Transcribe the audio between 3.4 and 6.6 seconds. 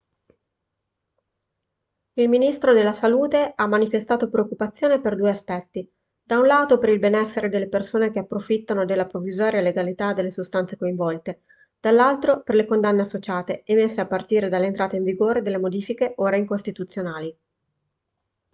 ha manifestato preoccupazione per due aspetti da un